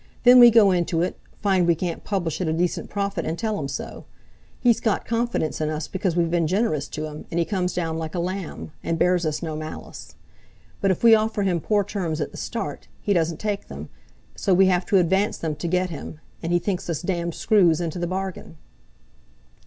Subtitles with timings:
[0.23, 3.59] Then we go into it, find we can't publish at a decent profit and tell
[3.59, 4.05] him so.
[4.59, 7.99] He's got confidence in us because we've been generous to him, and he comes down
[7.99, 10.15] like a lamb, and bears us no malice.
[10.79, 13.89] But if we offer him poor terms at the start, he doesn't take them,
[14.35, 17.79] so we have to advance them to get him, and he thinks us damned screws
[17.79, 18.57] into the bargain.